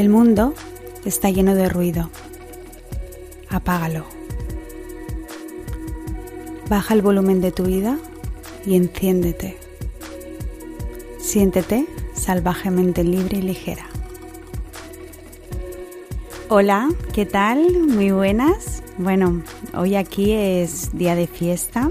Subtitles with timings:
[0.00, 0.54] El mundo
[1.04, 2.08] está lleno de ruido.
[3.50, 4.06] Apágalo.
[6.70, 7.98] Baja el volumen de tu vida
[8.64, 9.58] y enciéndete.
[11.18, 13.84] Siéntete salvajemente libre y ligera.
[16.48, 17.86] Hola, ¿qué tal?
[17.86, 18.82] Muy buenas.
[18.96, 19.42] Bueno,
[19.74, 21.90] hoy aquí es día de fiesta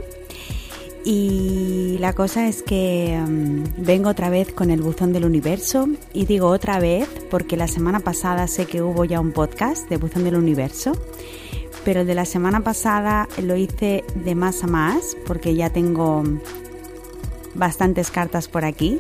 [1.12, 5.88] y la cosa es que mm, vengo otra vez con el buzón del universo.
[6.14, 9.98] Y digo otra vez porque la semana pasada sé que hubo ya un podcast de
[9.98, 10.92] buzón del universo,
[11.84, 16.22] pero el de la semana pasada lo hice de más a más porque ya tengo
[17.56, 19.00] bastantes cartas por aquí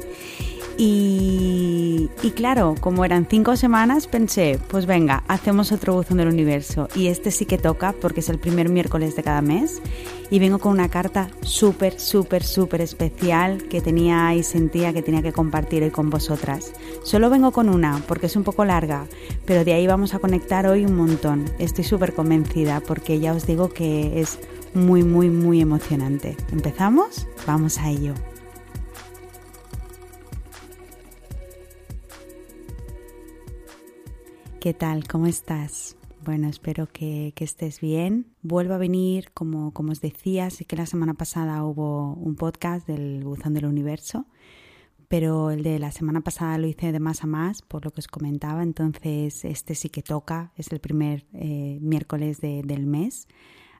[0.81, 6.87] y, claro, como eran cinco semanas, pensé, pues venga, hacemos otro buzón del universo.
[6.95, 9.81] Y este sí que toca porque es el primer miércoles de cada mes.
[10.29, 15.21] Y vengo con una carta súper, súper, súper especial que tenía y sentía que tenía
[15.21, 16.71] que compartir hoy con vosotras.
[17.03, 19.05] Solo vengo con una porque es un poco larga,
[19.45, 21.43] pero de ahí vamos a conectar hoy un montón.
[21.59, 24.39] Estoy súper convencida porque ya os digo que es
[24.73, 26.37] muy, muy, muy emocionante.
[26.53, 27.27] ¿Empezamos?
[27.45, 28.13] Vamos a ello.
[34.59, 35.07] ¿Qué tal?
[35.07, 35.95] ¿Cómo estás?
[36.25, 38.25] Bueno, espero que, estés bien.
[38.41, 42.85] Vuelvo a venir, como, como os decía, sí que la semana pasada hubo un podcast
[42.85, 44.25] del Buzón del Universo,
[45.07, 48.01] pero el de la semana pasada lo hice de más a más, por lo que
[48.01, 53.29] os comentaba, entonces este sí que toca, es el primer eh, miércoles del mes,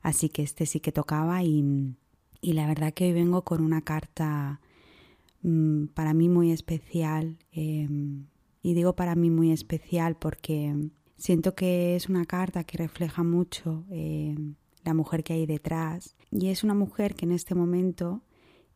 [0.02, 1.98] así que este sí que tocaba y,
[2.42, 4.62] la verdad que hoy vengo con una carta
[5.42, 7.38] mm, para mí muy especial.
[7.52, 8.28] Em,
[8.62, 10.76] y digo para mí muy especial porque
[11.18, 14.36] siento que es una carta que refleja mucho eh,
[14.84, 18.24] la mujer que hay detrás y es una mujer que en este momento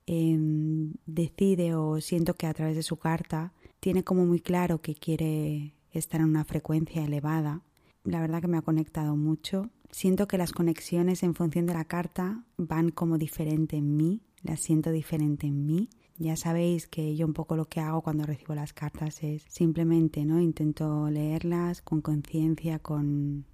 [0.05, 4.95] em, decide o siento que a través de su carta tiene como muy claro que
[4.95, 7.61] quiere estar en una frecuencia elevada.
[8.03, 9.69] La verdad que me ha conectado mucho.
[9.91, 14.59] Siento que las conexiones en función de la carta van como diferente en mí, las
[14.59, 18.55] siento diferente en mí ya sabéis que yo un poco lo que hago cuando recibo
[18.55, 20.39] las cartas es simplemente, ¿no?
[20.39, 23.45] Intento leerlas con conciencia, con,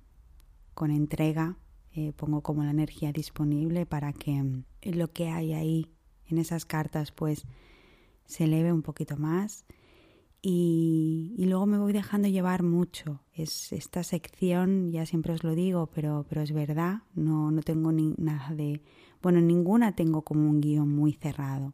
[0.74, 1.58] con entrega,
[1.94, 5.88] eh, pongo como la energía disponible para que mm, lo que hay ahí
[6.28, 7.46] en esas cartas pues
[8.26, 9.66] se eleve un poquito más
[10.42, 13.22] y, y, luego me voy dejando llevar mucho.
[13.34, 17.92] Es esta sección, ya siempre os lo digo, pero, pero es verdad, no, no tengo
[17.92, 18.82] ni nada de...
[19.22, 21.74] Bueno, ninguna tengo como un guion muy cerrado.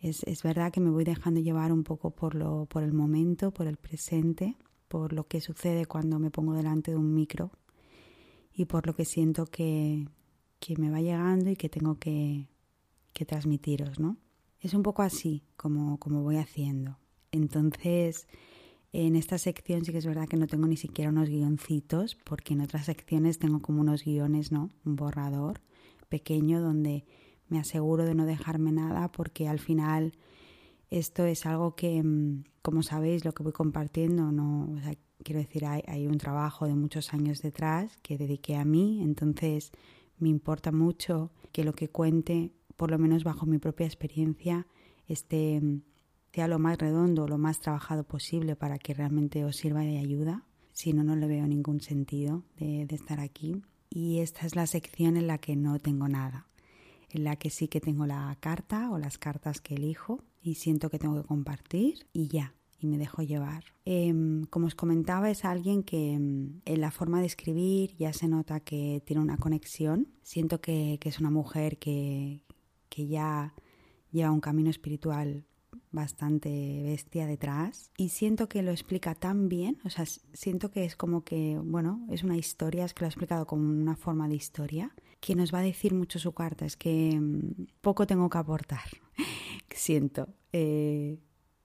[0.00, 3.50] Es, es, verdad que me voy dejando llevar un poco por, lo, por el momento,
[3.50, 4.56] por el presente,
[4.88, 7.50] por lo que sucede cuando me pongo delante de un micro
[8.52, 10.06] y por lo que siento que,
[10.60, 12.46] que me va llegando y que tengo que,
[13.12, 14.16] que transmitiros, ¿no?
[14.60, 16.98] Es un poco así como, como voy haciendo.
[17.32, 18.26] Entonces,
[18.92, 22.54] en esta sección sí que es verdad que no tengo ni siquiera unos guioncitos, porque
[22.54, 24.70] en otras secciones tengo como unos guiones, ¿no?
[24.84, 25.60] Un borrador
[26.08, 27.04] pequeño donde
[27.48, 30.12] me aseguro de no dejarme nada porque al final
[30.90, 34.68] esto es algo que, mm, como sabéis, lo que voy compartiendo, no,
[35.22, 39.72] quiero decir, hay, un trabajo de muchos años detrás que dediqué a mí, entonces
[40.18, 44.66] me importa mucho que lo que cuente, por lo menos bajo mi propia experiencia,
[45.08, 45.82] esté mm,
[46.32, 50.44] sea lo más redondo, lo más trabajado posible para que realmente os sirva de ayuda.
[50.72, 53.62] Si no, no le veo ningún sentido de estar aquí.
[53.88, 56.45] Y esta es la sección en la que no tengo nada
[57.16, 60.90] en la que sí que tengo la carta o las cartas que elijo y siento
[60.90, 63.64] que tengo que compartir y ya, y me dejo llevar.
[63.84, 68.28] Em, como os comentaba, es alguien que em, en la forma de escribir ya se
[68.28, 70.08] nota que tiene una conexión.
[70.22, 72.42] Siento que, que es una mujer que,
[72.88, 73.54] que ya
[74.12, 75.44] lleva un camino espiritual
[75.90, 80.94] bastante bestia detrás y siento que lo explica tan bien, o sea, siento que es
[80.94, 84.34] como que, bueno, es una historia, es que lo ha explicado como una forma de
[84.34, 84.94] historia,
[85.26, 88.86] que nos va a decir mucho su carta, es que mm, poco tengo que aportar,
[89.74, 91.18] siento, eh,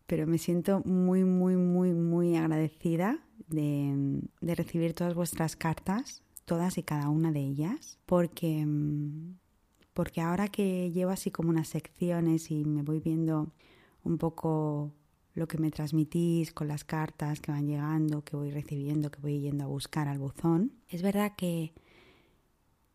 [0.07, 6.79] pero me siento muy, muy, muy, muy agradecida de, de recibir todas vuestras cartas, todas
[6.79, 9.35] y cada una de ellas, porque mm,
[9.93, 13.51] porque ahora que llevo así como unas secciones y me voy viendo
[14.03, 14.91] un poco
[15.35, 19.39] lo que me transmitís con las cartas que van llegando, que voy recibiendo, que voy
[19.41, 20.71] yendo a buscar al buzón.
[20.87, 21.73] Es verdad que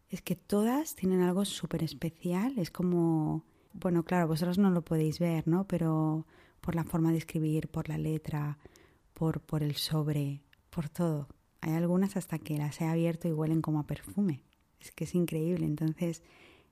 [0.08, 2.58] es que todas tienen algo súper especial.
[2.58, 5.66] Es como, bueno, claro, vosotros no lo podéis ver, ¿no?
[5.66, 6.26] Pero
[6.60, 8.58] por la forma de escribir, por la letra,
[9.14, 11.28] por, por el sobre, por todo.
[11.60, 14.42] Hay algunas hasta que las he abierto y huelen como a perfume.
[14.80, 15.66] Es que es increíble.
[15.66, 16.22] Entonces,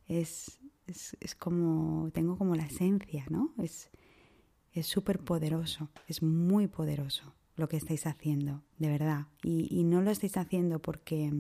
[0.07, 3.53] es, es, es como, tengo como la esencia, ¿no?
[3.59, 3.91] Es,
[4.73, 7.35] es súper poderoso, es muy poderoso.
[7.57, 9.27] Lo que estáis haciendo, de verdad.
[9.43, 11.33] Y, no lo estáis haciendo porque,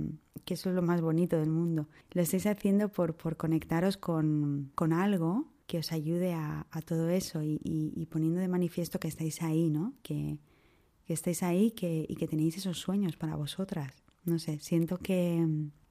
[0.45, 4.71] que eso es lo más bonito del mundo, lo estáis haciendo por, por conectaros con,
[4.75, 9.71] con algo que os ayude a, todo eso y, poniendo de manifiesto que estáis ahí,
[9.71, 9.95] ¿no?
[10.03, 10.39] Que,
[11.07, 13.93] que estáis ahí que, y que tenéis esos sueños para vosotras.
[14.25, 15.47] No sé, siento que,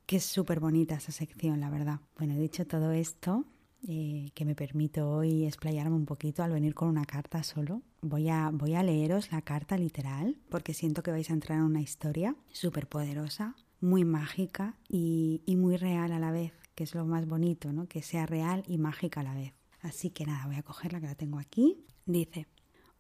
[0.06, 2.00] que es súper bonita esa sección, la verdad.
[2.18, 3.46] Bueno, dicho todo esto,
[3.88, 8.30] eh, que me permito hoy explayarme un poquito al venir con una carta solo, voy
[8.30, 11.82] a, voy a leeros la carta literal porque siento que vais a entrar en una
[11.82, 17.06] historia súper poderosa, muy mágica y, y muy real a la vez, que es lo
[17.06, 17.88] más bonito, ¿no?
[17.88, 19.54] Que sea real y mágica a la vez.
[19.82, 21.84] Así que nada, voy a cogerla que la tengo aquí.
[22.06, 22.48] Dice,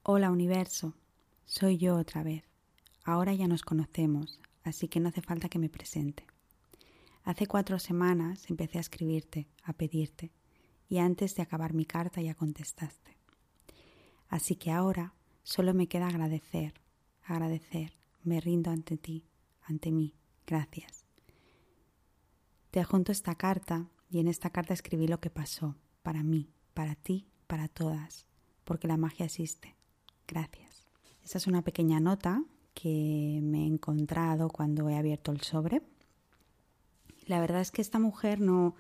[0.01, 0.95] hola universo,
[1.45, 2.44] soy yo otra vez.
[3.05, 6.25] Ahora ya nos conocemos, así que no hace falta que me presente.
[7.23, 10.31] Hace cuatro semanas empecé a escribirte, a pedirte,
[10.89, 13.12] y antes de acabar mi carta ya contestaste.
[14.33, 15.13] Así que ahora
[15.44, 16.74] solo me queda agradecer,
[17.24, 17.94] agradecer,
[18.24, 19.27] me rindo ante ti,
[19.62, 20.15] ante mí,
[20.47, 21.06] gracias.
[22.71, 26.95] Te adjunto esta carta y en esta carta escribí lo que pasó, para mí, para
[26.95, 28.25] ti, para todas,
[28.63, 29.75] porque la magia existe.
[30.27, 30.88] Gracias.
[31.24, 32.44] Esa es una pequeña nota
[32.74, 35.83] que me he encontrado cuando he abierto el sobre.
[37.27, 38.74] La verdad es que esta mujer no,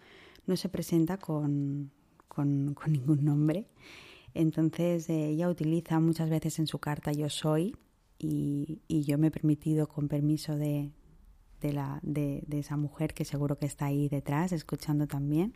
[0.47, 1.91] no se presenta con,
[2.27, 3.67] con, ningún nombre.
[4.33, 7.75] Entonces ella utiliza muchas veces en su carta yo soy
[8.17, 10.91] y, yo me he permitido con permiso de,
[11.61, 15.53] de, la, de, esa mujer que seguro que está ahí detrás escuchando también,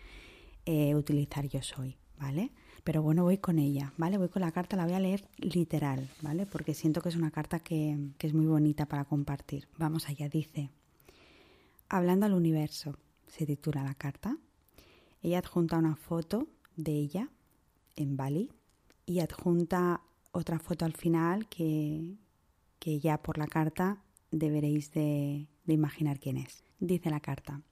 [0.66, 1.98] eh, utilizar yo soy.
[2.20, 2.52] ¿vale?
[2.84, 4.18] Pero bueno, voy con ella, ¿vale?
[4.18, 6.46] Voy con la carta, la voy a leer literal, ¿vale?
[6.46, 9.68] Porque siento que es una carta que, que es muy bonita para compartir.
[9.78, 10.72] Vamos allá, dice,
[11.90, 12.98] Hablando al universo,
[13.28, 14.38] se titula la carta.
[15.22, 17.30] Ella adjunta una foto de ella
[17.96, 18.52] en Bali
[19.08, 20.02] y adjunta
[20.32, 22.18] otra foto al final que,
[22.78, 26.64] que ya por la carta deberéis de, de imaginar quién es.
[26.80, 27.64] Dice la carta,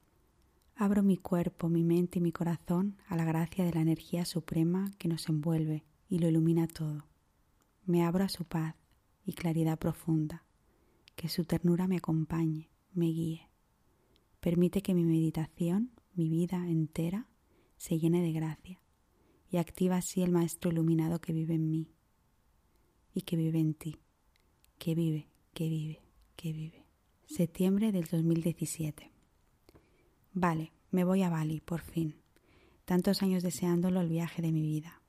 [0.74, 4.90] Abro mi cuerpo, mi mente y mi corazón a la gracia de la energía suprema
[4.98, 7.04] que nos envuelve y lo ilumina todo.
[7.84, 8.74] Me abro a su paz
[9.24, 10.44] y claridad profunda,
[11.14, 13.48] que su ternura me acompañe, me guíe.
[14.40, 17.26] Permite que mi meditación, mi vida entera,
[17.76, 18.80] se llene de gracia
[19.50, 21.88] y activa así el Maestro iluminado que vive en mí
[23.14, 23.98] y que vive en ti,
[24.78, 26.02] que vive, que vive,
[26.36, 26.84] que vive.
[27.26, 29.10] Septiembre del 2017.
[30.32, 32.14] Vale, me voy a Bali, por fin.
[32.84, 35.00] Tantos años deseándolo el viaje de mi vida.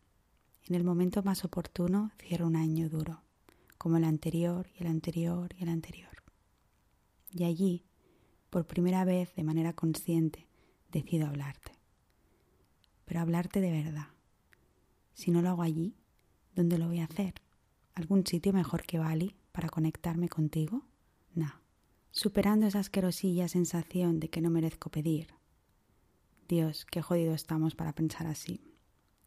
[0.67, 3.21] En el momento más oportuno cierro un año duro,
[3.77, 6.23] como el anterior y el anterior y el anterior.
[7.31, 7.83] Y allí,
[8.49, 10.47] por primera vez de manera consciente,
[10.91, 11.73] decido hablarte.
[13.05, 14.07] Pero hablarte de verdad.
[15.17, 15.95] Si no lo hago allí,
[16.55, 17.33] ¿dónde lo voy a hacer?
[17.93, 20.85] ¿Algún sitio mejor que Bali para conectarme contigo?
[21.33, 21.67] No
[22.17, 25.27] superando esa asquerosilla sensación de que no merezco pedir.
[26.47, 28.59] Dios, qué jodido estamos para pensar así.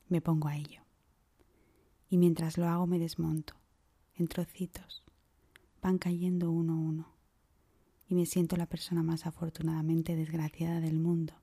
[0.09, 0.82] Me pongo a ello.
[2.09, 3.54] Y mientras lo hago me desmonto,
[4.16, 5.04] en trocitos.
[5.80, 7.14] Van cayendo uno a uno.
[8.09, 11.35] Y me siento la persona más afortunadamente desgraciada del mundo.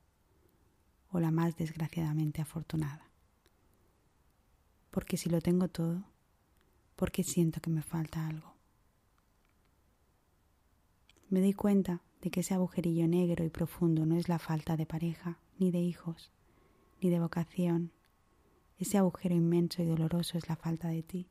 [1.12, 3.10] O la más desgraciadamente afortunada.
[4.92, 6.04] Porque si lo tengo todo,
[6.96, 8.54] ¿por qué siento que me falta algo?
[11.30, 14.86] Me doy cuenta de que ese agujerillo negro y profundo no es la falta de
[14.86, 16.32] pareja, ni de hijos,
[17.02, 17.92] ni de vocación.
[18.80, 21.28] Ese agujero inmenso y doloroso es la falta de ti.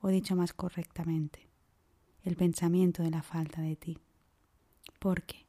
[0.00, 1.48] O dicho más correctamente,
[2.22, 3.98] el pensamiento de la falta de ti.
[4.98, 5.46] Porque,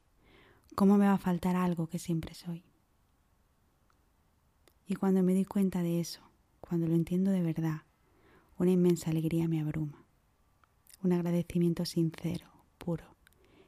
[0.74, 2.64] ¿cómo me va a faltar algo que siempre soy?
[4.86, 6.20] Y cuando me doy cuenta de eso,
[6.72, 7.82] cuando lo entiendo de verdad,
[8.56, 10.06] una inmensa alegría me abruma,
[11.02, 12.46] un agradecimiento sincero,
[12.78, 13.04] puro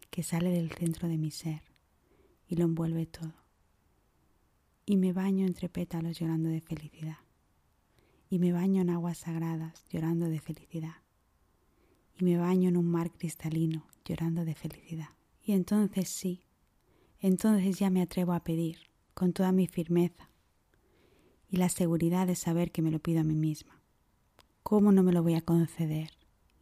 [0.09, 1.61] que sale del centro de mi ser
[2.49, 3.35] y lo envuelve todo.
[4.87, 7.19] Y me baño entre pétalos llorando de felicidad.
[8.31, 11.03] Y me baño en aguas sagradas llorando de felicidad.
[12.19, 15.11] Y me baño en un mar cristalino llorando de felicidad.
[15.43, 16.47] Y entonces sí,
[17.19, 18.79] entonces ya me atrevo a pedir
[19.13, 20.31] con toda mi firmeza
[21.55, 23.81] y la seguridad de saber que me lo pido a mí misma.
[24.65, 26.11] ¿Cómo no me lo voy a conceder?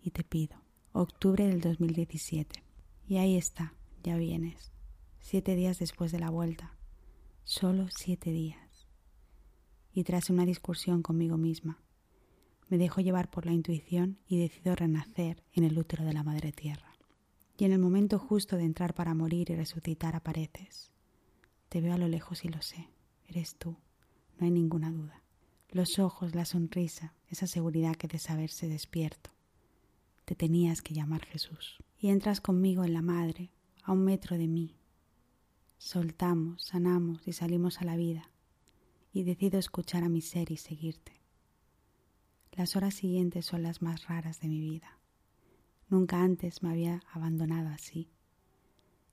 [0.02, 0.58] Y te pido
[0.92, 2.62] octubre del 2017.
[3.08, 3.72] Y ahí está,
[4.02, 4.70] ya vienes,
[5.18, 6.76] siete días después de la vuelta,
[7.42, 8.87] solo siete días.
[9.94, 11.80] Y tras una discusión conmigo misma,
[12.68, 16.52] me dejo llevar por la intuición y decido renacer en el útero de la Madre
[16.52, 16.92] Tierra.
[17.56, 20.92] Y en el momento justo de entrar para morir y resucitar apareces.
[21.70, 22.90] Te veo a lo lejos y lo sé,
[23.26, 23.78] eres tú,
[24.38, 25.22] no hay ninguna duda.
[25.70, 29.30] Los ojos, la sonrisa, esa seguridad que de saberse despierto
[30.24, 31.78] te tenías que llamar Jesús.
[31.98, 33.50] Y entras conmigo en la madre,
[33.82, 34.76] a un metro de mí.
[35.78, 38.30] Soltamos, sanamos y salimos a la vida.
[39.12, 41.20] Y decido escuchar a mi ser y seguirte.
[42.52, 44.98] Las horas siguientes son las más raras de mi vida.
[45.88, 48.08] Nunca antes me había abandonado así.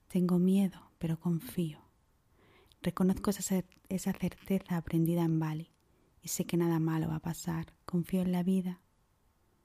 [0.08, 1.89] Tengo miedo, pero confío.
[2.82, 5.70] Reconozco esa, esa certeza aprendida en Bali
[6.22, 7.74] y sé que nada malo va a pasar.
[7.84, 8.80] Confío en la vida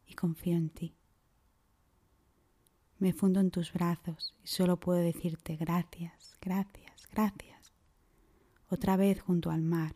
[0.05, 0.95] y confío en ti.
[2.97, 7.73] Me fundo en tus brazos y solo puedo decirte gracias, gracias, gracias.
[8.67, 9.95] Otra vez junto al mar,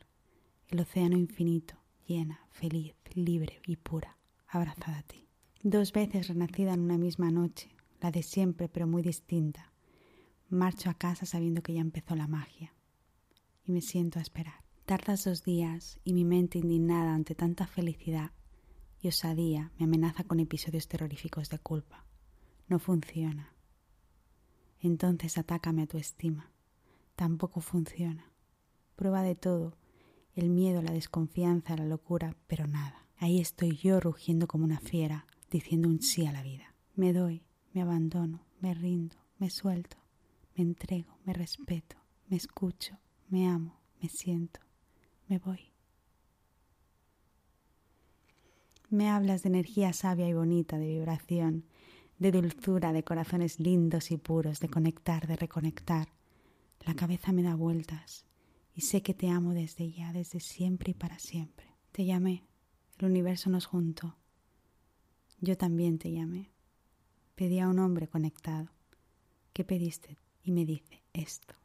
[0.70, 1.76] el océano infinito,
[2.08, 5.28] llena, feliz, libre y pura, abrazada a ti.
[5.62, 9.74] Dos veces renacida en una misma noche, la de siempre pero muy distinta.
[10.48, 12.74] Marcho a casa sabiendo que ya empezó la magia
[13.70, 14.64] y me siento a esperar.
[14.86, 18.32] Tardas dos días y mi mente indignada ante tanta felicidad
[19.00, 22.04] y osadía me amenaza con episodios terroríficos de culpa.
[22.68, 23.54] No funciona.
[24.80, 26.52] Entonces atácame a tu estima.
[27.16, 28.32] Tampoco funciona.
[28.96, 29.78] Prueba de todo,
[30.34, 33.08] el miedo, la desconfianza, la locura, pero nada.
[33.18, 36.74] Ahí estoy yo rugiendo como una fiera, diciendo un sí a la vida.
[36.96, 39.98] Me doy, me abandono, me rindo, me suelto,
[40.56, 41.98] me entrego, me respeto,
[42.30, 42.98] me escucho,
[43.30, 44.60] me amo, me siento,
[45.28, 45.72] me voy.
[48.90, 51.66] Me hablas de energía sabia y bonita, de vibración,
[52.18, 56.10] de dulzura, de corazones lindos y puros, de conectar, de reconectar.
[56.86, 58.26] La cabeza me da vueltas
[58.74, 61.68] y sé que te amo desde ya, desde siempre y para siempre.
[61.92, 62.44] Te llamé,
[62.98, 64.16] el universo nos juntó.
[65.40, 66.50] Yo también te llamé.
[67.36, 68.70] Pedí a un hombre conectado.
[69.54, 70.18] ¿Qué pediste?
[70.44, 71.59] Y me dice esto.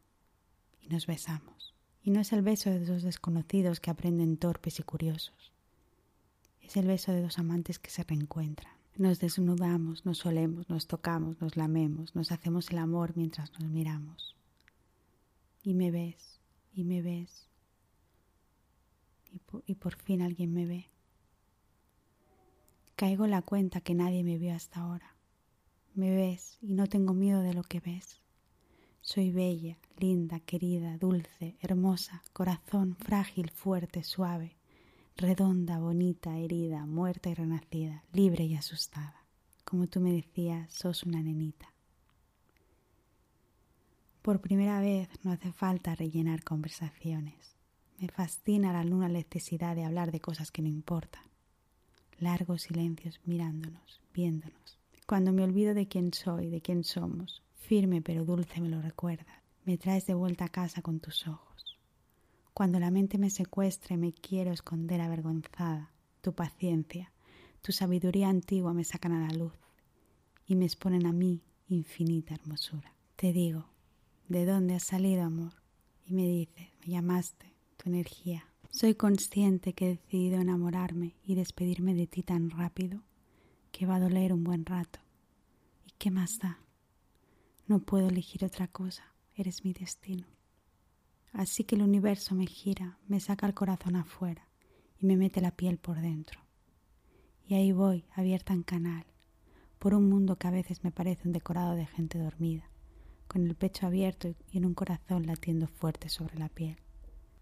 [0.84, 1.74] Y nos besamos.
[2.02, 5.52] Y no es el beso de dos desconocidos que aprenden torpes y curiosos.
[6.60, 8.74] Es el beso de dos amantes que se reencuentran.
[8.96, 14.36] Nos desnudamos, nos solemos, nos tocamos, nos lamemos, nos hacemos el amor mientras nos miramos.
[15.62, 16.40] Y me ves,
[16.74, 17.48] y me ves,
[19.32, 20.90] y y por fin alguien me ve.
[22.96, 25.16] Caigo en la cuenta que nadie me vio hasta ahora.
[25.94, 28.20] Me ves y no tengo miedo de lo que ves.
[29.04, 34.56] Soy bella, linda, querida, dulce, hermosa, corazón frágil, fuerte, suave
[35.16, 39.24] redonda, bonita, herida, muerta y renacida, libre y asustada.
[39.64, 41.72] Como tú me decías, sos una nenita.
[44.22, 47.56] Por primera vez no hace falta rellenar conversaciones.
[47.98, 51.22] Me fascina la luna necesidad de hablar de cosas que no importan.
[52.18, 54.80] Largos silencios mirándonos, viéndonos.
[55.06, 59.42] Cuando me olvido de quién soy, de quién somos, firme pero dulce me lo recuerdas.
[59.64, 61.78] Me traes de vuelta a casa con tus ojos.
[62.52, 65.90] Cuando la mente me secuestra y me quiero esconder avergonzada,
[66.20, 67.12] tu paciencia,
[67.62, 69.54] tu sabiduría antigua me sacan a la luz
[70.46, 72.94] y me exponen a mí infinita hermosura.
[73.16, 73.66] Te digo,
[74.28, 75.54] ¿de dónde has salido, amor?
[76.06, 78.44] Y me dices, me llamaste, tu energía.
[78.70, 83.02] Soy consciente que he decidido enamorarme y despedirme de ti tan rápido
[83.72, 85.00] que va a doler un buen rato.
[85.86, 86.63] ¿Y qué más da?
[87.66, 90.26] No puedo elegir otra cosa, eres mi destino.
[91.32, 94.46] Así que el universo me gira, me saca el corazón afuera
[94.98, 96.40] y me mete la piel por dentro.
[97.46, 99.06] Y ahí voy, abierta en canal,
[99.78, 102.70] por un mundo que a veces me parece un decorado de gente dormida,
[103.28, 106.76] con el pecho abierto y en un corazón latiendo fuerte sobre la piel.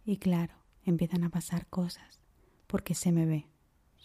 [0.05, 2.21] Y claro, empiezan a pasar cosas,
[2.69, 3.49] porque se me ve.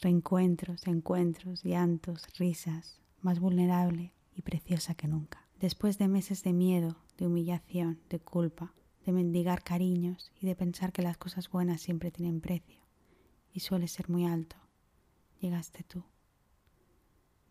[0.01, 5.46] Reencuentros, encuentros, llantos, risas, más vulnerable y preciosa que nunca.
[5.59, 10.91] Después de meses de miedo, de humillación, de culpa, de mendigar cariños y de pensar
[10.91, 12.81] que las cosas buenas siempre tienen precio
[13.51, 14.55] y suele ser muy alto,
[15.39, 16.03] llegaste tú.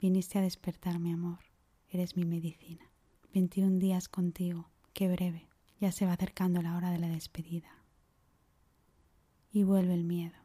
[0.01, 1.41] Viniste a despertar mi amor,
[1.89, 2.93] eres mi medicina.
[3.33, 5.49] Veintiún días contigo, qué breve,
[5.81, 7.83] ya se va acercando la hora de la despedida.
[9.51, 10.37] Y vuelve el miedo,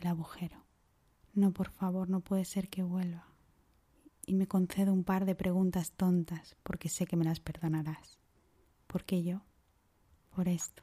[0.00, 0.64] el agujero.
[1.32, 3.33] No, por favor, no puede ser que vuelva.
[4.26, 8.18] Y me concedo un par de preguntas tontas porque sé que me las perdonarás.
[8.86, 9.42] Porque yo
[10.34, 10.82] por esto.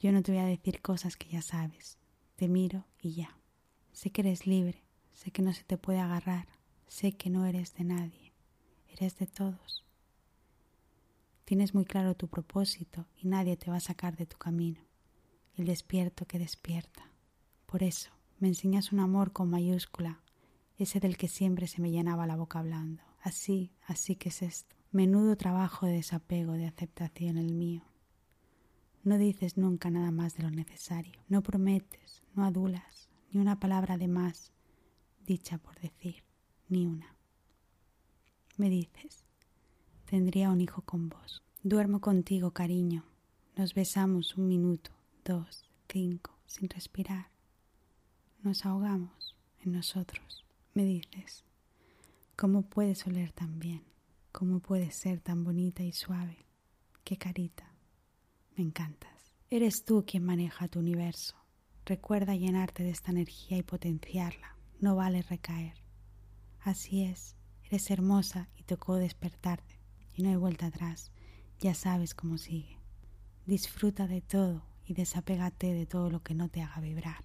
[0.00, 1.98] Yo no te voy a decir cosas que ya sabes.
[2.36, 3.38] Te miro y ya.
[3.92, 6.46] Sé que eres libre, sé que no se te puede agarrar,
[6.86, 8.34] sé que no eres de nadie,
[8.88, 9.84] eres de todos.
[11.46, 14.80] Tienes muy claro tu propósito y nadie te va a sacar de tu camino,
[15.54, 17.10] el despierto que despierta.
[17.64, 20.20] Por eso me enseñas un amor con mayúscula,
[20.78, 23.02] ese del que siempre se me llenaba la boca hablando.
[23.20, 24.76] Así, así que es esto.
[24.92, 27.82] Menudo trabajo de desapego, de aceptación el mío.
[29.02, 31.20] No dices nunca nada más de lo necesario.
[31.28, 34.52] No prometes, no adulas, ni una palabra de más
[35.26, 36.22] dicha por decir,
[36.68, 37.16] ni una.
[38.56, 39.24] me dices,
[40.06, 41.42] tendría un hijo con vos.
[41.62, 43.04] Duermo contigo, cariño.
[43.56, 44.92] Nos besamos un minuto,
[45.24, 47.30] dos, cinco, sin respirar.
[48.42, 50.45] Nos ahogamos en nosotros.
[50.76, 51.42] Me dices,
[52.36, 53.82] ¿cómo puedes oler tan bien?
[54.30, 56.44] ¿Cómo puedes ser tan bonita y suave?
[57.02, 57.72] Qué carita.
[58.58, 59.32] Me encantas.
[59.48, 61.34] Eres tú quien maneja tu universo.
[61.86, 64.54] Recuerda llenarte de esta energía y potenciarla.
[64.78, 65.82] No vale recaer.
[66.60, 69.80] Así es, eres hermosa y tocó despertarte.
[70.12, 71.10] Y no hay vuelta atrás.
[71.58, 72.78] Ya sabes cómo sigue.
[73.46, 77.24] Disfruta de todo y desapégate de todo lo que no te haga vibrar.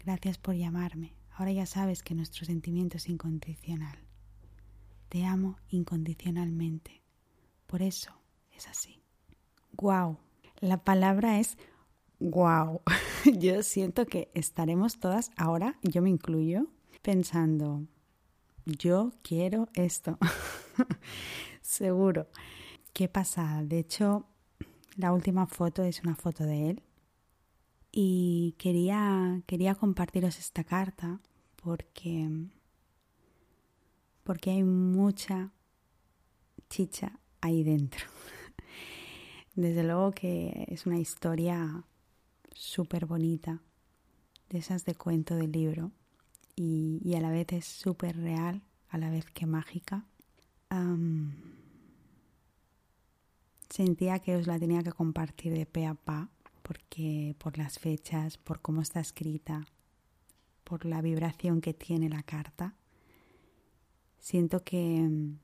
[0.00, 1.14] Gracias por llamarme.
[1.40, 3.96] Ahora ya sabes que nuestro sentimiento es incondicional.
[5.08, 7.02] Te amo incondicionalmente.
[7.66, 8.12] Por eso
[8.54, 9.02] es así.
[9.72, 10.18] Wow.
[10.58, 11.56] La palabra es
[12.18, 12.82] wow.
[13.38, 16.66] Yo siento que estaremos todas ahora, yo me incluyo,
[17.00, 17.86] pensando,
[18.66, 20.18] yo quiero esto.
[21.62, 22.28] Seguro.
[22.92, 23.62] Qué pasa.
[23.64, 24.26] De hecho,
[24.94, 26.82] la última foto es una foto de él.
[27.92, 31.18] Y quería, quería compartiros esta carta
[31.62, 32.28] porque,
[34.22, 35.52] porque hay mucha
[36.68, 38.06] chicha ahí dentro.
[39.54, 41.84] Desde luego que es una historia
[42.54, 43.62] súper bonita,
[44.48, 45.92] de esas de cuento de libro,
[46.56, 50.04] y, a la vez es súper real, a la vez que mágica.
[53.70, 56.28] sentía que os la tenía que compartir de pe a pa,
[56.62, 59.64] porque por las fechas, por cómo está escrita,
[60.70, 62.76] por la vibración que tiene la carta.
[64.20, 65.38] Siento que mm,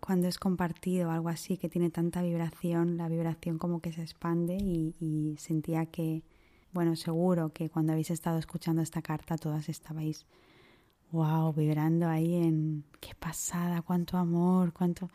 [0.00, 4.56] cuando es compartido algo así que tiene tanta vibración, la vibración como que se expande
[4.56, 6.24] y, sentía que,
[6.72, 10.26] bueno, seguro que cuando habéis estado escuchando esta carta todas estabais,
[11.12, 15.10] wow, vibrando ahí en qué pasada, cuánto amor, cuánto...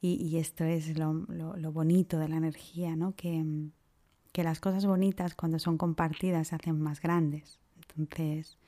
[0.00, 3.16] Y, esto es lo, lo, bonito de la energía, ¿no?
[3.16, 3.44] Que,
[4.32, 7.58] que las cosas bonitas cuando son compartidas se hacen más grandes.
[7.96, 8.58] Entonces,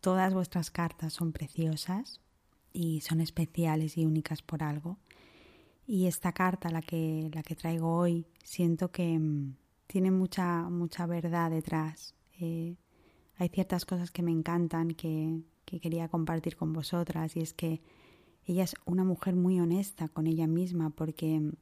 [0.00, 2.20] todas vuestras cartas son preciosas
[2.72, 4.98] y son especiales y únicas por algo.
[5.86, 11.06] Y esta carta, la que, la que traigo hoy, siento que mm, tiene mucha, mucha
[11.06, 12.14] verdad detrás.
[12.40, 12.76] Eh,
[13.36, 17.82] hay ciertas cosas que me encantan que, que quería compartir con vosotras y es que
[18.46, 21.52] ella es una mujer muy honesta con ella misma porque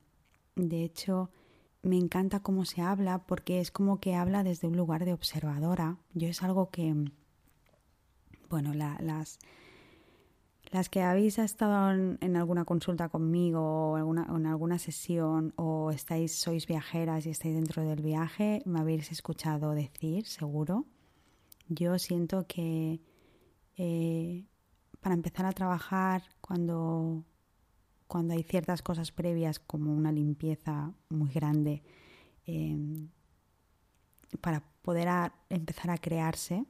[0.54, 1.30] de hecho
[1.84, 5.98] me encanta cómo se habla porque es como que habla desde un lugar de observadora.
[6.14, 6.94] Yo es algo que,
[8.48, 9.38] bueno, las,
[10.70, 16.66] las que habéis estado en, alguna consulta conmigo o en alguna sesión o estáis, sois
[16.66, 20.86] viajeras y estáis dentro del viaje, me habéis escuchado decir, seguro.
[21.68, 23.00] Yo siento que
[23.76, 24.46] eh,
[25.00, 27.24] para empezar a trabajar cuando,
[28.14, 31.82] cuando hay ciertas cosas previas como una limpieza muy grande
[32.46, 33.08] em,
[34.40, 36.64] para poder empezar a crearse,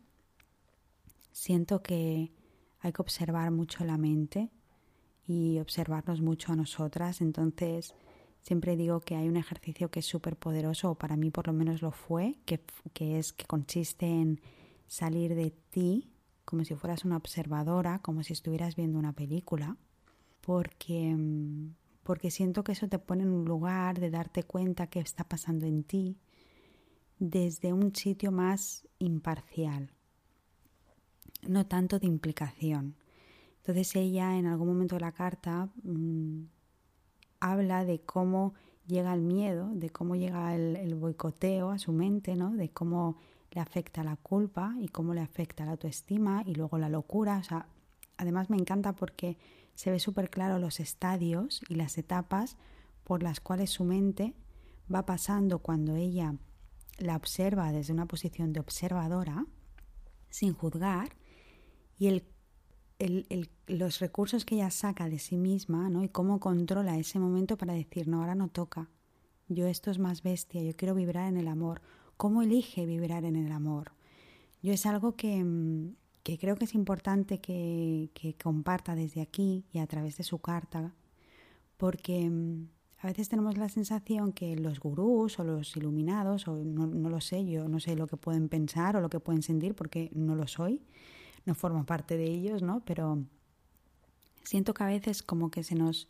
[1.32, 2.32] siento que
[2.80, 4.48] hay que observar mucho la mente
[5.26, 7.20] y observarnos mucho a nosotras.
[7.20, 7.94] Entonces,
[8.40, 11.52] siempre digo que hay un ejercicio que es súper poderoso, o para mí por lo
[11.52, 14.40] menos lo fue, que, que es que consiste en
[14.86, 16.10] salir de ti
[16.46, 19.76] como si fueras una observadora, como si estuvieras viendo una película,
[20.44, 25.00] porque, mm, porque siento que eso te pone en un lugar de darte cuenta qué
[25.00, 26.18] está pasando en ti
[27.18, 29.90] desde un sitio más imparcial,
[31.48, 32.96] no tanto de implicación.
[33.58, 36.42] Entonces ella en algún momento de la carta mm,
[37.40, 38.52] habla de cómo
[38.86, 42.54] llega el miedo, de cómo llega el, el boicoteo a su mente, ¿no?
[42.54, 43.16] de cómo
[43.50, 47.40] le afecta la culpa y cómo le afecta la autoestima y luego la locura.
[47.50, 47.64] O
[48.18, 49.38] además me encanta porque
[49.74, 52.56] se ve súper claro los estadios y las etapas
[53.04, 54.34] por las cuales su mente
[54.92, 56.36] va pasando cuando ella
[56.98, 59.46] la observa desde una posición de observadora,
[60.30, 61.16] sin juzgar,
[61.98, 62.24] y el,
[62.98, 66.02] el, los recursos que ella saca de sí misma, ¿no?
[66.02, 68.90] Y cómo controla ese momento para decir, no, ahora no toca.
[69.48, 71.82] Yo esto es más bestia, yo quiero vibrar en el amor
[72.16, 73.92] cómo elige vibrar en el amor.
[74.62, 75.44] Yo es algo que,
[76.24, 78.10] mm, creo que es importante que,
[78.42, 80.94] comparta desde aquí y a través de su carta,
[81.76, 86.86] porque mm, a veces tenemos la sensación que los gurús o los iluminados, o no,
[86.86, 89.74] no, lo sé, yo no sé lo que pueden pensar o lo que pueden sentir
[89.74, 90.82] porque no lo soy,
[91.46, 92.82] no formo parte de ellos, ¿no?
[92.84, 93.24] Pero
[94.44, 96.08] siento que a veces como que se nos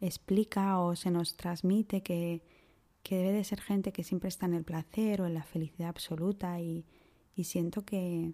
[0.00, 2.42] explica o se nos transmite que
[3.04, 5.90] que debe de ser gente que siempre está en el placer o en la felicidad
[5.90, 6.84] absoluta y,
[7.44, 8.32] siento que,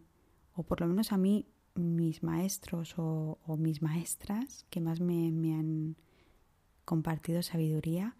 [0.54, 5.54] o por lo menos a mí mis maestros o, mis maestras que más me, me
[5.54, 5.96] han
[6.84, 8.16] compartido sabiduría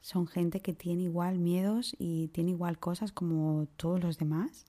[0.00, 4.66] son gente que tiene igual miedos y tiene igual cosas como todos los demás,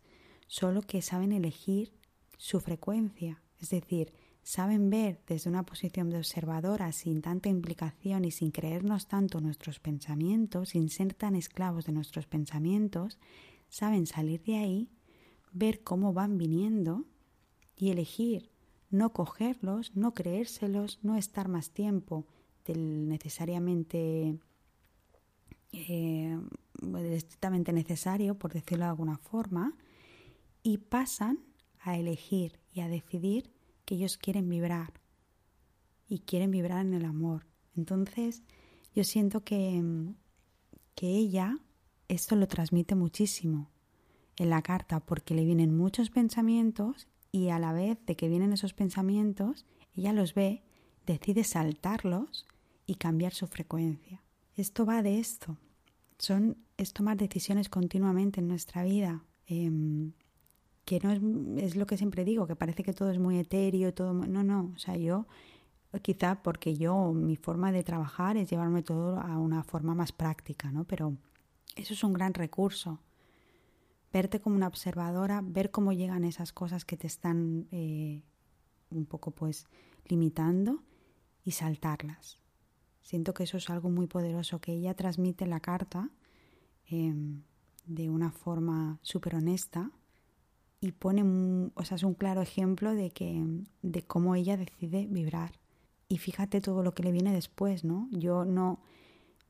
[0.47, 1.91] solo que saben elegir
[2.37, 4.13] su frecuencia, es decir,
[4.43, 9.79] saben ver desde una posición de observadora sin tanta implicación y sin creernos tanto nuestros
[9.79, 13.19] pensamientos, sin ser tan esclavos de nuestros pensamientos,
[13.67, 14.89] saben salir de ahí,
[15.55, 17.05] ver cómo van viniendo
[17.77, 18.51] y elegir
[18.89, 22.27] no cogerlos, no creérselos, no estar más tiempo
[22.65, 24.37] del necesariamente
[25.71, 26.39] eh,
[27.11, 29.77] estrictamente necesario, por decirlo de alguna forma,
[30.61, 31.39] y pasan
[31.79, 33.51] a elegir y a decidir
[33.85, 34.93] que ellos quieren vibrar
[36.07, 37.47] y quieren vibrar en el amor.
[37.75, 38.43] Entonces,
[38.93, 39.81] yo siento que,
[40.95, 41.59] que ella
[42.07, 43.71] esto lo transmite muchísimo
[44.37, 48.53] en la carta porque le vienen muchos pensamientos y a la vez de que vienen
[48.53, 50.63] esos pensamientos, ella los ve,
[51.05, 52.47] decide saltarlos
[52.85, 54.21] y cambiar su frecuencia.
[54.55, 55.57] Esto va de esto.
[56.17, 59.23] Son, es tomar decisiones continuamente en nuestra vida.
[59.47, 60.13] Em,
[60.85, 61.21] que no es,
[61.63, 64.13] es, lo que siempre digo, que parece que todo es muy etéreo, todo...
[64.13, 65.25] No, no, o sea, yo
[66.01, 70.71] quizá porque yo, mi forma de trabajar es llevarme todo a una forma más práctica,
[70.71, 70.83] ¿no?
[70.85, 71.15] Pero
[71.75, 72.99] eso es un gran recurso.
[74.15, 78.23] Verte como una observadora, ver cómo llegan esas cosas que te están eh,
[78.89, 79.65] un poco pues
[80.05, 80.85] limitando
[81.43, 82.39] y saltarlas.
[83.01, 86.11] Siento que eso es algo muy poderoso que ella transmite la carta
[86.85, 87.41] em,
[87.87, 89.91] de una forma súper honesta
[90.79, 93.43] y pone, o sea, es un claro ejemplo de, que,
[93.81, 95.59] de cómo ella decide vibrar.
[96.07, 98.07] Y fíjate todo lo que le viene después, ¿no?
[98.11, 98.79] Yo no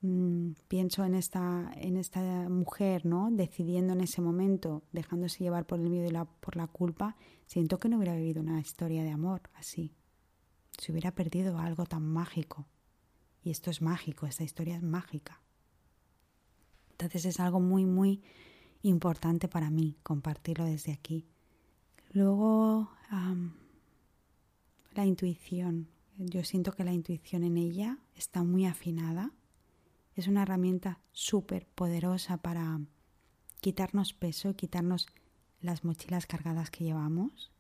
[0.06, 3.30] mm, pienso en esta, en esta mujer, ¿no?
[3.32, 7.16] Decidiendo en ese momento, dejándose llevar por el miedo y por la culpa,
[7.46, 9.96] siento que no hubiera vivido una historia de amor así.
[10.78, 12.68] Se hubiera perdido algo tan mágico.
[13.44, 15.42] Y esto es mágico, esta historia es mágica.
[16.92, 18.24] Entonces es algo muy, muy
[18.82, 21.28] importante para mí compartirlo desde aquí.
[22.12, 22.90] Luego,
[24.94, 25.90] la intuición.
[26.18, 29.32] Yo siento que la intuición en ella está muy afinada.
[30.16, 32.80] Es una herramienta súper poderosa para
[33.60, 35.08] quitarnos peso y quitarnos
[35.60, 37.52] las mochilas cargadas que llevamos.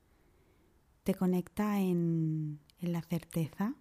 [1.04, 3.76] Te conecta en la certeza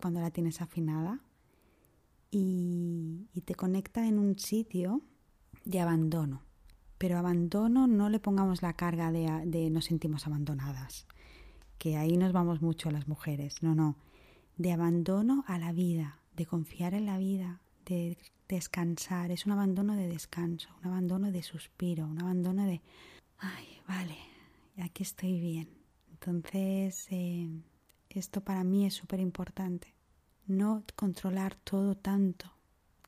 [0.00, 1.20] cuando la tienes afinada
[2.30, 5.02] y, te conecta en un sitio
[5.64, 6.42] de abandono.
[6.98, 11.06] Pero abandono no le pongamos la carga de, de nos sentimos abandonadas,
[11.78, 13.62] que ahí nos vamos mucho las mujeres.
[13.62, 13.96] No, no.
[14.56, 18.18] De abandono a la vida, de confiar en la vida, de
[18.48, 19.30] descansar.
[19.30, 22.80] Es un abandono de descanso, un abandono de suspiro, un abandono de,
[23.38, 24.16] ay, vale,
[24.82, 25.68] aquí estoy bien.
[26.10, 27.48] Entonces, eh,
[28.10, 29.94] esto para mí es súper importante
[30.46, 32.52] no controlar todo tanto,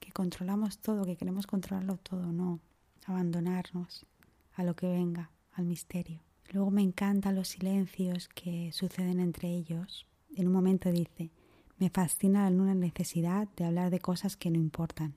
[0.00, 2.60] que controlamos todo, que queremos controlarlo todo, no,
[3.04, 4.06] abandonarnos
[4.54, 6.20] a lo que venga, al misterio.
[6.52, 10.06] Luego me encantan los silencios que suceden entre ellos.
[10.34, 11.30] En un momento dice,
[11.78, 15.14] me fascina una necesidad de hablar de cosas que no importan.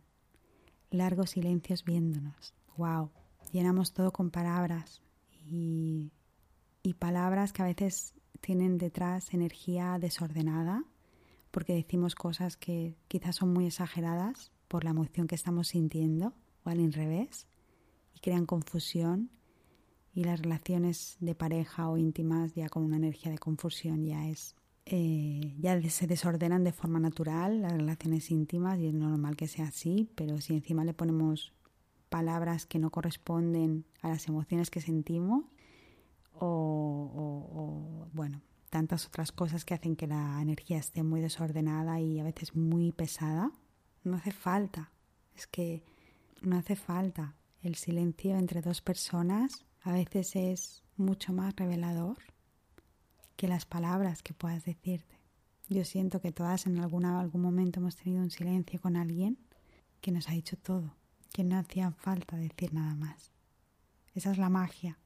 [0.91, 2.53] Largos silencios viéndonos.
[2.77, 3.11] ¡Wow!
[3.51, 6.11] Llenamos todo con palabras y,
[6.83, 10.83] y palabras que a veces tienen detrás energía desordenada
[11.51, 16.69] porque decimos cosas que quizás son muy exageradas por la emoción que estamos sintiendo o
[16.69, 17.47] al revés
[18.13, 19.31] y crean confusión
[20.13, 24.55] y las relaciones de pareja o íntimas ya con una energía de confusión ya es
[24.91, 29.67] eh, ya se desordenan de forma natural las relaciones íntimas y es normal que sea
[29.67, 31.53] así pero si encima le ponemos
[32.09, 35.45] palabras que no corresponden a las emociones que sentimos
[36.41, 42.23] o bueno tantas otras cosas que hacen que la energía esté muy desordenada y a
[42.23, 43.51] veces muy pesada.
[44.03, 44.91] No hace falta,
[45.35, 45.83] es que
[46.41, 47.35] no hace falta.
[47.61, 52.17] El silencio entre dos personas a veces es mucho más revelador
[53.39, 55.17] que las palabras que puedas decirte.
[55.69, 59.37] Yo siento que todas en algún momento hemos tenido un silencio con alguien
[60.01, 60.93] que nos ha dicho todo,
[61.31, 63.31] que no hacía falta decir nada más.
[64.13, 64.99] Esa es la magia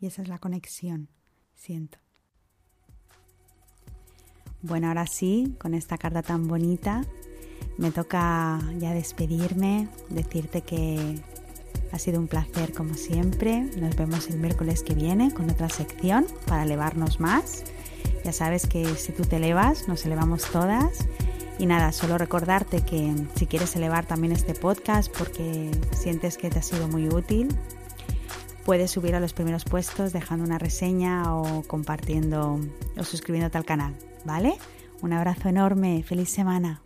[0.00, 1.10] y esa es la conexión,
[1.54, 1.98] siento.
[4.62, 7.04] Bueno, ahora sí, con esta carta tan bonita,
[7.76, 11.20] me toca ya despedirme, decirte que
[11.92, 13.62] ha sido un placer como siempre.
[13.76, 17.64] Nos vemos el miércoles que viene con otra sección para elevarnos más.
[18.24, 21.06] Ya sabes que si tú te elevas, nos elevamos todas.
[21.58, 26.58] Y nada, solo recordarte que si quieres elevar también este podcast porque sientes que te
[26.58, 27.48] ha sido muy útil,
[28.64, 32.60] puedes subir a los primeros puestos dejando una reseña o compartiendo
[32.98, 33.94] o suscribiéndote al canal,
[34.24, 34.58] ¿vale?
[35.00, 36.82] Un abrazo enorme, feliz semana.